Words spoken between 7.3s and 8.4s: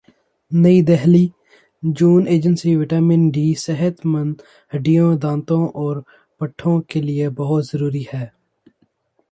بہت ضروری ہے